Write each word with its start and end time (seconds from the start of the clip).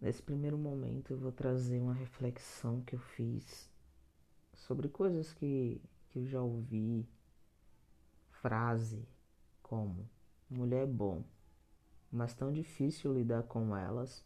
Nesse 0.00 0.22
primeiro 0.22 0.56
momento 0.56 1.12
eu 1.12 1.18
vou 1.18 1.30
trazer 1.30 1.78
uma 1.78 1.92
reflexão 1.92 2.80
que 2.82 2.94
eu 2.94 3.00
fiz 3.00 3.70
sobre 4.54 4.88
coisas 4.88 5.34
que, 5.34 5.80
que 6.08 6.18
eu 6.20 6.26
já 6.26 6.40
ouvi, 6.40 7.06
frase 8.30 9.06
como 9.62 10.08
mulher 10.48 10.82
é 10.84 10.86
bom, 10.86 11.22
mas 12.10 12.34
tão 12.34 12.50
difícil 12.52 13.12
lidar 13.12 13.42
com 13.44 13.76
elas. 13.76 14.24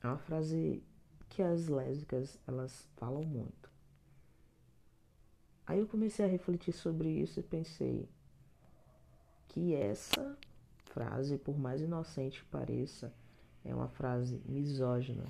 É 0.00 0.06
uma 0.06 0.18
frase 0.18 0.82
que 1.28 1.42
as 1.42 1.68
lésbicas 1.68 2.38
elas 2.46 2.88
falam 2.96 3.24
muito. 3.24 3.70
Aí 5.66 5.78
eu 5.78 5.86
comecei 5.86 6.24
a 6.24 6.28
refletir 6.28 6.72
sobre 6.72 7.08
isso 7.08 7.40
e 7.40 7.42
pensei 7.42 8.08
que 9.48 9.74
essa 9.74 10.36
frase, 10.86 11.36
por 11.36 11.58
mais 11.58 11.80
inocente 11.80 12.42
que 12.42 12.48
pareça, 12.48 13.12
é 13.64 13.74
uma 13.74 13.88
frase 13.88 14.42
misógina 14.46 15.24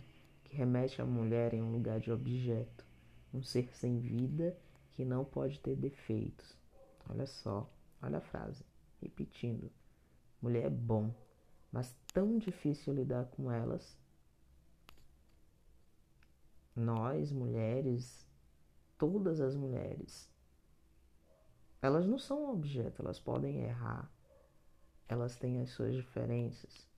que 0.45 0.57
remete 0.57 1.01
a 1.01 1.07
mulher 1.07 1.55
em 1.55 1.63
um 1.63 1.73
lugar 1.73 2.01
de 2.01 2.11
objeto, 2.11 2.85
um 3.33 3.43
ser 3.43 3.75
sem 3.75 3.99
vida 3.99 4.57
que 4.93 5.05
não 5.05 5.25
pode 5.25 5.59
ter 5.61 5.77
defeitos. 5.77 6.57
Olha 7.09 7.27
só, 7.27 7.69
olha 8.03 8.19
a 8.19 8.21
frase, 8.21 8.65
repetindo: 9.01 9.71
mulher 10.41 10.67
é 10.67 10.71
bom, 10.71 11.15
mas 11.71 11.95
tão 12.13 12.39
difícil 12.39 12.95
lidar 12.95 13.27
com 13.27 13.51
elas. 13.51 13.97
Nós, 16.75 17.31
mulheres, 17.31 18.27
todas 18.97 19.41
as 19.41 19.55
mulheres, 19.55 20.31
elas 21.83 22.07
não 22.07 22.19
são 22.19 22.45
um 22.45 22.51
objeto, 22.51 23.03
elas 23.03 23.19
podem 23.19 23.65
errar, 23.65 24.11
elas 25.09 25.37
têm 25.37 25.61
as 25.61 25.71
suas 25.71 25.95
diferenças. 25.95 26.92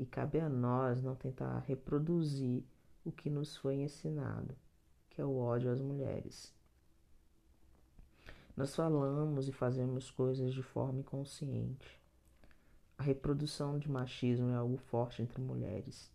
E 0.00 0.06
cabe 0.06 0.40
a 0.40 0.48
nós 0.48 1.02
não 1.02 1.14
tentar 1.14 1.58
reproduzir 1.58 2.64
o 3.04 3.12
que 3.12 3.28
nos 3.28 3.58
foi 3.58 3.74
ensinado, 3.74 4.56
que 5.10 5.20
é 5.20 5.24
o 5.26 5.36
ódio 5.36 5.70
às 5.70 5.78
mulheres. 5.78 6.54
Nós 8.56 8.74
falamos 8.74 9.46
e 9.46 9.52
fazemos 9.52 10.10
coisas 10.10 10.54
de 10.54 10.62
forma 10.62 11.00
inconsciente. 11.00 12.00
A 12.96 13.02
reprodução 13.02 13.78
de 13.78 13.90
machismo 13.90 14.48
é 14.48 14.54
algo 14.54 14.78
forte 14.78 15.20
entre 15.20 15.38
mulheres. 15.38 16.10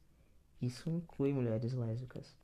Isso 0.59 0.89
inclui 0.89 1.31
mulheres 1.31 1.73
lésbicas. 1.73 2.35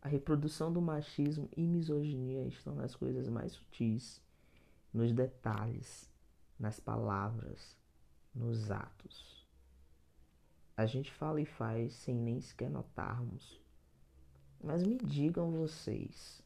A 0.00 0.08
reprodução 0.08 0.72
do 0.72 0.82
machismo 0.82 1.48
e 1.56 1.64
misoginia 1.64 2.44
estão 2.48 2.74
nas 2.74 2.96
coisas 2.96 3.28
mais 3.28 3.52
sutis, 3.52 4.20
nos 4.92 5.12
detalhes, 5.12 6.10
nas 6.58 6.80
palavras, 6.80 7.78
nos 8.34 8.68
atos. 8.68 9.41
A 10.76 10.86
gente 10.86 11.12
fala 11.12 11.40
e 11.40 11.44
faz 11.44 11.92
sem 11.94 12.14
nem 12.14 12.40
sequer 12.40 12.70
notarmos. 12.70 13.60
Mas 14.62 14.82
me 14.82 14.96
digam 14.96 15.50
vocês, 15.50 16.42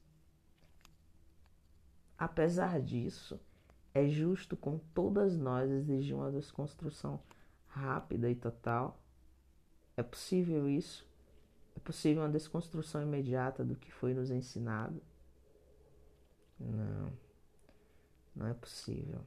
apesar 2.19 2.81
disso, 2.81 3.39
é 3.93 4.09
justo 4.09 4.57
com 4.57 4.79
todas 4.95 5.37
nós 5.37 5.71
exigir 5.71 6.17
uma 6.17 6.33
desconstrução 6.33 7.21
rápida 7.67 8.31
e 8.31 8.35
total? 8.35 9.01
É 9.97 10.03
possível 10.03 10.69
isso? 10.69 11.07
É 11.77 11.81
possível 11.81 12.23
uma 12.23 12.29
desconstrução 12.29 13.03
imediata 13.03 13.65
do 13.65 13.77
que 13.77 13.93
foi 13.93 14.15
nos 14.15 14.31
ensinado? 14.31 15.01
Não, 16.59 17.13
não 18.35 18.47
é 18.47 18.55
possível. 18.55 19.21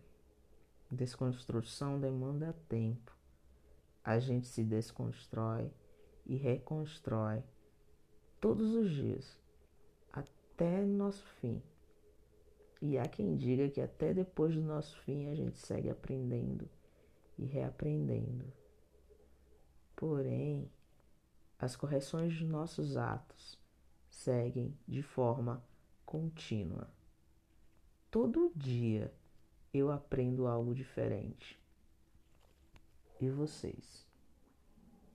Desconstrução 0.92 2.00
demanda 2.00 2.56
tempo. 2.68 3.19
A 4.04 4.20
gente 4.20 4.48
se 4.48 4.64
desconstrói 4.64 5.72
e 6.26 6.36
reconstrói 6.36 7.44
todos 8.40 8.74
os 8.74 8.90
dias, 8.90 9.38
até 10.12 10.86
nosso 10.86 11.26
fim. 11.42 11.62
E 12.82 12.98
há 12.98 13.08
quem 13.08 13.36
diga 13.36 13.70
que 13.70 13.82
até 13.82 14.14
depois 14.14 14.56
do 14.56 14.62
nosso 14.62 14.98
fim 15.02 15.30
a 15.30 15.36
gente 15.36 15.58
segue 15.58 15.90
aprendendo 15.90 16.70
e 17.38 17.46
reaprendendo. 17.46 18.46
Porém, 19.96 20.72
as 21.58 21.76
correções 21.76 22.34
de 22.34 22.46
nossos 22.46 22.96
atos 22.96 23.60
seguem 24.10 24.78
de 24.88 25.02
forma 25.02 25.62
contínua. 26.06 26.90
Todo 28.10 28.52
dia 28.56 29.14
eu 29.74 29.92
aprendo 29.92 30.48
algo 30.48 30.74
diferente. 30.74 31.60
E 33.20 33.30
vocês? 33.30 34.09